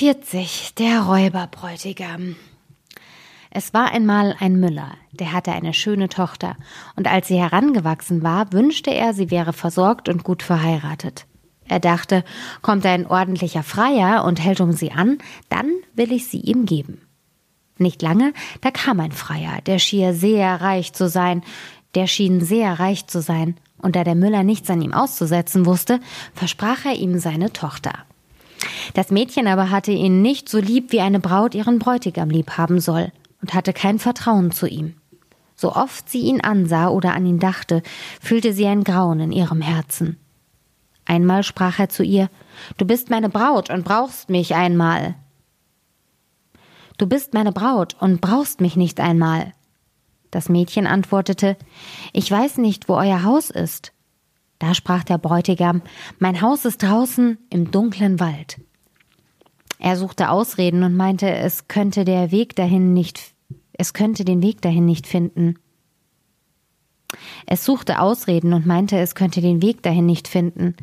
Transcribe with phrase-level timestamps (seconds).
[0.00, 0.76] 40.
[0.78, 2.34] Der Räuberbräutigam.
[3.50, 6.56] Es war einmal ein Müller, der hatte eine schöne Tochter,
[6.96, 11.26] und als sie herangewachsen war, wünschte er, sie wäre versorgt und gut verheiratet.
[11.68, 12.24] Er dachte,
[12.62, 15.18] kommt ein ordentlicher Freier und hält um sie an,
[15.50, 17.02] dann will ich sie ihm geben.
[17.76, 21.42] Nicht lange, da kam ein Freier, der schien sehr reich zu sein,
[21.94, 26.00] der schien sehr reich zu sein, und da der Müller nichts an ihm auszusetzen wusste,
[26.32, 28.06] versprach er ihm seine Tochter.
[28.94, 32.80] Das Mädchen aber hatte ihn nicht so lieb, wie eine Braut ihren Bräutigam lieb haben
[32.80, 34.94] soll, und hatte kein Vertrauen zu ihm.
[35.56, 37.82] So oft sie ihn ansah oder an ihn dachte,
[38.20, 40.18] fühlte sie ein Grauen in ihrem Herzen.
[41.04, 42.30] Einmal sprach er zu ihr
[42.76, 45.14] Du bist meine Braut und brauchst mich einmal.
[46.98, 49.52] Du bist meine Braut und brauchst mich nicht einmal.
[50.30, 51.56] Das Mädchen antwortete
[52.12, 53.92] Ich weiß nicht, wo euer Haus ist.
[54.60, 55.82] Da sprach der Bräutigam
[56.20, 58.60] Mein Haus ist draußen im dunklen Wald.
[59.80, 63.32] Er suchte Ausreden und meinte, es könnte der Weg dahin nicht,
[63.72, 65.54] es könnte den Weg dahin nicht finden.
[67.46, 70.76] Es suchte Ausreden und meinte, es könnte den Weg dahin nicht finden.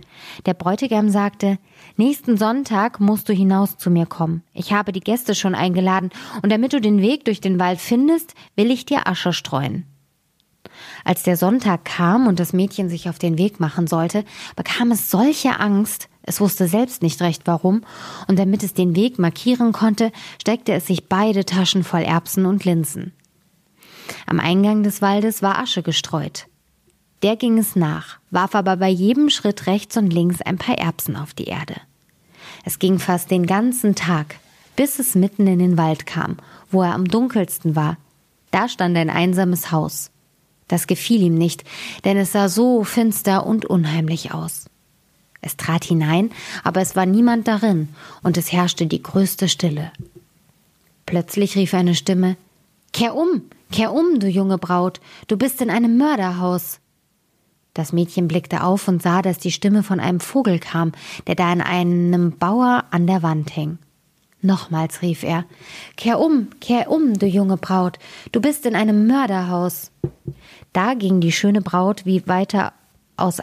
[0.47, 1.59] Der Bräutigam sagte,
[1.95, 4.43] nächsten Sonntag musst du hinaus zu mir kommen.
[4.53, 6.09] Ich habe die Gäste schon eingeladen,
[6.41, 9.85] und damit du den Weg durch den Wald findest, will ich dir Asche streuen.
[11.03, 14.23] Als der Sonntag kam und das Mädchen sich auf den Weg machen sollte,
[14.55, 17.83] bekam es solche Angst, es wusste selbst nicht recht warum,
[18.27, 22.65] und damit es den Weg markieren konnte, steckte es sich beide Taschen voll Erbsen und
[22.65, 23.13] Linsen.
[24.25, 26.47] Am Eingang des Waldes war Asche gestreut.
[27.23, 31.15] Der ging es nach, warf aber bei jedem Schritt rechts und links ein paar Erbsen
[31.15, 31.75] auf die Erde.
[32.63, 34.35] Es ging fast den ganzen Tag,
[34.75, 36.37] bis es mitten in den Wald kam,
[36.69, 37.97] wo er am dunkelsten war.
[38.51, 40.11] Da stand ein einsames Haus.
[40.67, 41.63] Das gefiel ihm nicht,
[42.03, 44.65] denn es sah so finster und unheimlich aus.
[45.41, 46.31] Es trat hinein,
[46.63, 47.89] aber es war niemand darin,
[48.23, 49.91] und es herrschte die größte Stille.
[51.05, 52.35] Plötzlich rief eine Stimme
[52.91, 56.79] Kehr um, kehr um, du junge Braut, du bist in einem Mörderhaus.
[57.73, 60.93] Das Mädchen blickte auf und sah, dass die Stimme von einem Vogel kam,
[61.27, 63.77] der da in einem Bauer an der Wand hing.
[64.41, 65.45] Nochmals rief er
[65.95, 67.97] Kehr um, kehr um, du junge Braut,
[68.31, 69.91] du bist in einem Mörderhaus.
[70.73, 72.73] Da ging die schöne Braut wie weiter
[73.15, 73.41] aus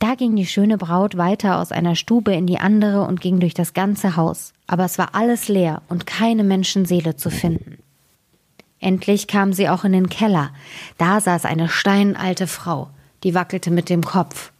[0.00, 3.52] da ging die schöne Braut weiter aus einer Stube in die andere und ging durch
[3.52, 7.76] das ganze Haus, aber es war alles leer und keine Menschenseele zu finden.
[8.80, 10.52] Endlich kam sie auch in den Keller.
[10.96, 12.88] Da saß eine steinalte Frau,
[13.24, 14.52] die wackelte mit dem Kopf.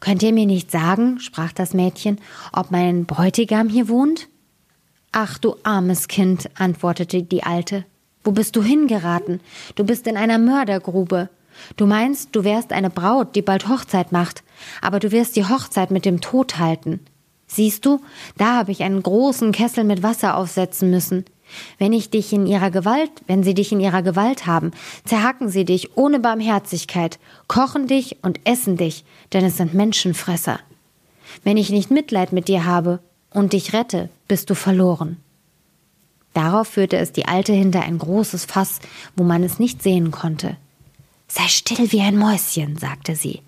[0.00, 2.20] Könnt ihr mir nicht sagen, sprach das Mädchen,
[2.52, 4.28] ob mein Bräutigam hier wohnt?
[5.12, 7.84] Ach, du armes Kind, antwortete die Alte.
[8.22, 9.40] Wo bist du hingeraten?
[9.76, 11.30] Du bist in einer Mördergrube.
[11.76, 14.42] Du meinst, du wärst eine Braut, die bald Hochzeit macht,
[14.82, 17.00] aber du wirst die Hochzeit mit dem Tod halten.
[17.46, 18.00] Siehst du,
[18.36, 21.24] da habe ich einen großen Kessel mit Wasser aufsetzen müssen.
[21.78, 24.72] Wenn ich dich in ihrer Gewalt, wenn sie dich in ihrer Gewalt haben,
[25.04, 27.18] zerhacken sie dich ohne Barmherzigkeit,
[27.48, 30.60] kochen dich und essen dich, denn es sind Menschenfresser.
[31.44, 35.18] Wenn ich nicht Mitleid mit dir habe und dich rette, bist du verloren.
[36.34, 38.80] Darauf führte es die Alte hinter ein großes Fass,
[39.16, 40.56] wo man es nicht sehen konnte.
[41.28, 43.40] Sei still wie ein Mäuschen, sagte sie.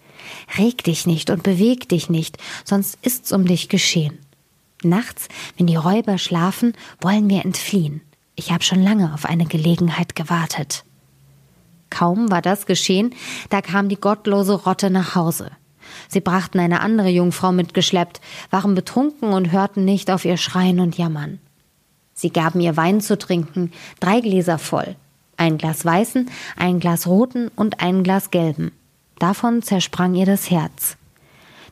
[0.58, 4.18] Reg dich nicht und beweg dich nicht, sonst ist's um dich geschehen.
[4.84, 8.00] Nachts, wenn die Räuber schlafen, wollen wir entfliehen.
[8.36, 10.84] Ich habe schon lange auf eine Gelegenheit gewartet.
[11.90, 13.14] Kaum war das geschehen,
[13.50, 15.50] da kam die gottlose Rotte nach Hause.
[16.08, 20.98] Sie brachten eine andere Jungfrau mitgeschleppt, waren betrunken und hörten nicht auf ihr Schreien und
[20.98, 21.40] Jammern.
[22.14, 24.96] Sie gaben ihr Wein zu trinken, drei Gläser voll,
[25.36, 28.72] ein Glas weißen, ein Glas roten und ein Glas gelben.
[29.18, 30.97] Davon zersprang ihr das Herz.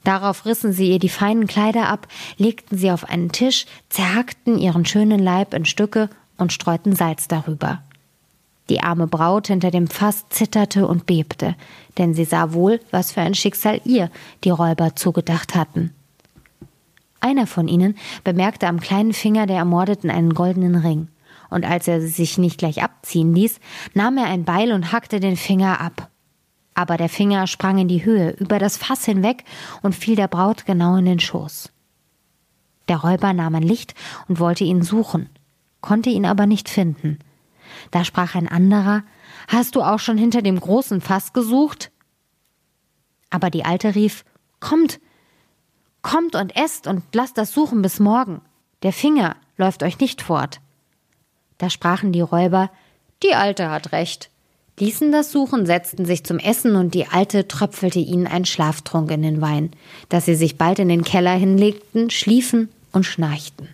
[0.04, 4.84] Darauf rissen sie ihr die feinen Kleider ab, legten sie auf einen Tisch, zerhackten ihren
[4.84, 7.82] schönen Leib in Stücke und streuten Salz darüber.
[8.68, 11.54] Die arme Braut hinter dem Fass zitterte und bebte,
[11.98, 14.10] denn sie sah wohl, was für ein Schicksal ihr
[14.44, 15.92] die Räuber zugedacht hatten.
[17.20, 21.08] Einer von ihnen bemerkte am kleinen Finger der Ermordeten einen goldenen Ring
[21.50, 23.60] und als er sich nicht gleich abziehen ließ,
[23.94, 26.08] nahm er ein Beil und hackte den Finger ab.
[26.76, 29.44] Aber der Finger sprang in die Höhe, über das Fass hinweg
[29.80, 31.72] und fiel der Braut genau in den Schoß.
[32.88, 33.94] Der Räuber nahm ein Licht
[34.28, 35.30] und wollte ihn suchen,
[35.80, 37.18] konnte ihn aber nicht finden.
[37.90, 39.04] Da sprach ein anderer
[39.48, 41.90] Hast du auch schon hinter dem großen Fass gesucht?
[43.30, 44.24] Aber die Alte rief
[44.60, 45.00] Kommt,
[46.02, 48.42] kommt und esst und lasst das Suchen bis morgen.
[48.82, 50.60] Der Finger läuft euch nicht fort.
[51.56, 52.70] Da sprachen die Räuber
[53.22, 54.30] Die Alte hat recht,
[54.78, 59.22] ließen das Suchen, setzten sich zum Essen, und die Alte tröpfelte ihnen einen Schlaftrunk in
[59.22, 59.70] den Wein,
[60.08, 63.68] dass sie sich bald in den Keller hinlegten, schliefen und schnarchten.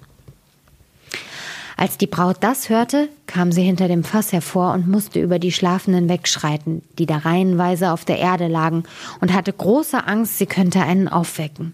[1.77, 5.51] Als die Braut das hörte, kam sie hinter dem Fass hervor und musste über die
[5.51, 8.85] Schlafenden wegschreiten, die da reihenweise auf der Erde lagen,
[9.21, 11.73] und hatte große Angst, sie könnte einen aufwecken.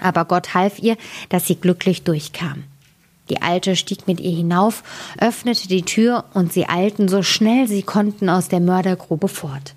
[0.00, 0.96] Aber Gott half ihr,
[1.28, 2.64] dass sie glücklich durchkam.
[3.30, 4.82] Die Alte stieg mit ihr hinauf,
[5.18, 9.74] öffnete die Tür und sie eilten so schnell sie konnten aus der Mördergrube fort.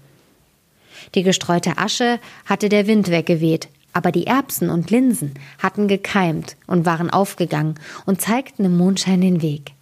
[1.15, 6.85] Die gestreute Asche hatte der Wind weggeweht, aber die Erbsen und Linsen hatten gekeimt und
[6.85, 7.75] waren aufgegangen
[8.07, 9.73] und zeigten im Mondschein den Weg.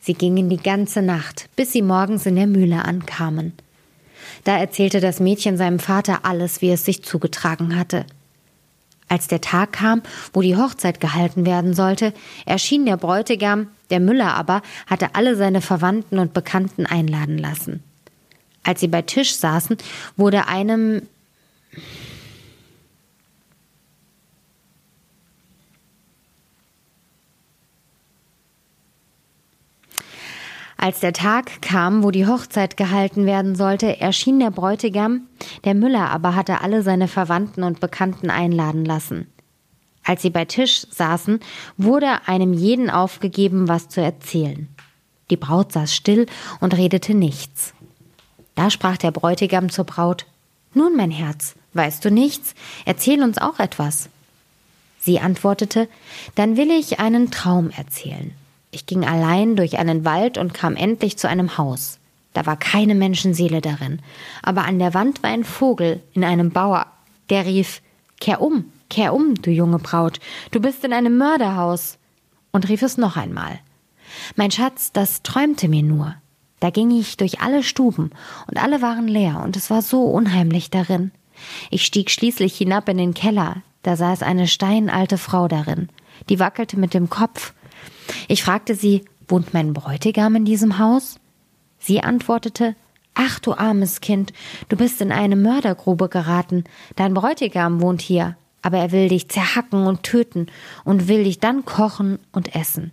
[0.00, 3.52] Sie gingen die ganze Nacht, bis sie morgens in der Mühle ankamen.
[4.42, 8.04] Da erzählte das Mädchen seinem Vater alles, wie es sich zugetragen hatte.
[9.08, 10.02] Als der Tag kam,
[10.32, 12.14] wo die Hochzeit gehalten werden sollte,
[12.46, 17.82] erschien der Bräutigam, der Müller aber hatte alle seine Verwandten und Bekannten einladen lassen.
[18.64, 19.76] Als sie bei Tisch saßen,
[20.16, 21.02] wurde einem
[30.82, 35.28] Als der Tag kam, wo die Hochzeit gehalten werden sollte, erschien der Bräutigam,
[35.62, 39.28] der Müller aber hatte alle seine Verwandten und Bekannten einladen lassen.
[40.02, 41.38] Als sie bei Tisch saßen,
[41.76, 44.66] wurde einem jeden aufgegeben, was zu erzählen.
[45.30, 46.26] Die Braut saß still
[46.58, 47.74] und redete nichts.
[48.56, 50.26] Da sprach der Bräutigam zur Braut
[50.74, 52.56] Nun, mein Herz, weißt du nichts?
[52.86, 54.08] Erzähl uns auch etwas.
[54.98, 55.88] Sie antwortete
[56.34, 58.34] Dann will ich einen Traum erzählen.
[58.74, 61.98] Ich ging allein durch einen Wald und kam endlich zu einem Haus.
[62.32, 64.00] Da war keine Menschenseele darin,
[64.42, 66.86] aber an der Wand war ein Vogel in einem Bauer,
[67.28, 67.82] der rief
[68.18, 70.20] Kehr um, kehr um, du junge Braut,
[70.52, 71.98] du bist in einem Mörderhaus.
[72.50, 73.58] Und rief es noch einmal.
[74.36, 76.14] Mein Schatz, das träumte mir nur.
[76.60, 78.10] Da ging ich durch alle Stuben,
[78.46, 81.10] und alle waren leer, und es war so unheimlich darin.
[81.70, 85.88] Ich stieg schließlich hinab in den Keller, da saß eine steinalte Frau darin,
[86.28, 87.52] die wackelte mit dem Kopf,
[88.28, 91.16] ich fragte sie, wohnt mein Bräutigam in diesem Haus?
[91.78, 92.76] Sie antwortete,
[93.14, 94.32] Ach du armes Kind,
[94.68, 96.64] du bist in eine Mördergrube geraten.
[96.96, 100.46] Dein Bräutigam wohnt hier, aber er will dich zerhacken und töten
[100.84, 102.90] und will dich dann kochen und essen.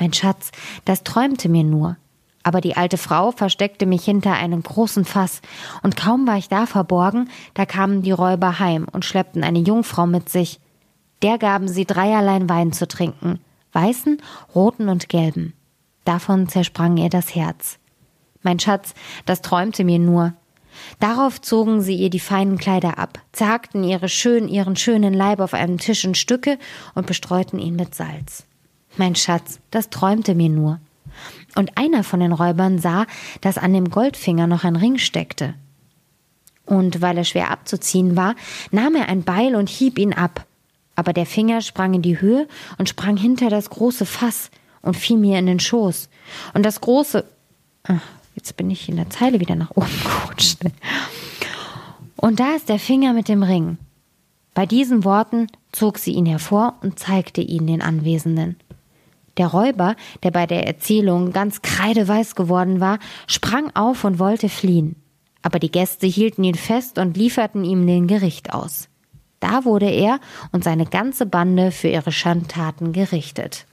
[0.00, 0.50] Mein Schatz,
[0.84, 1.96] das träumte mir nur.
[2.42, 5.40] Aber die alte Frau versteckte mich hinter einem großen Fass,
[5.82, 10.06] und kaum war ich da verborgen, da kamen die Räuber heim und schleppten eine Jungfrau
[10.06, 10.60] mit sich.
[11.22, 13.40] Der gaben sie dreierlei Wein zu trinken,
[13.76, 14.22] weißen,
[14.54, 15.52] roten und gelben.
[16.04, 17.78] Davon zersprang ihr das Herz.
[18.42, 18.94] Mein Schatz,
[19.26, 20.32] das träumte mir nur.
[20.98, 25.52] Darauf zogen sie ihr die feinen Kleider ab, zerhackten ihre schön, ihren schönen Leib auf
[25.52, 26.58] einem Tisch in Stücke
[26.94, 28.46] und bestreuten ihn mit Salz.
[28.96, 30.80] Mein Schatz, das träumte mir nur.
[31.54, 33.06] Und einer von den Räubern sah,
[33.40, 35.54] dass an dem Goldfinger noch ein Ring steckte.
[36.64, 38.34] Und weil er schwer abzuziehen war,
[38.70, 40.46] nahm er ein Beil und hieb ihn ab
[40.96, 42.48] aber der Finger sprang in die Höhe
[42.78, 44.50] und sprang hinter das große Fass
[44.82, 46.08] und fiel mir in den Schoß.
[46.54, 47.24] Und das große.
[47.84, 48.00] Ach,
[48.34, 50.58] jetzt bin ich in der Zeile wieder nach oben gerutscht.
[52.16, 53.78] Und da ist der Finger mit dem Ring.
[54.54, 58.56] Bei diesen Worten zog sie ihn hervor und zeigte ihn den Anwesenden.
[59.36, 64.96] Der Räuber, der bei der Erzählung ganz kreideweiß geworden war, sprang auf und wollte fliehen.
[65.42, 68.88] Aber die Gäste hielten ihn fest und lieferten ihm den Gericht aus.
[69.40, 70.20] Da wurde er
[70.52, 73.66] und seine ganze Bande für ihre Schandtaten gerichtet.